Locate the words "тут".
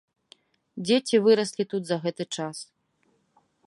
1.75-1.83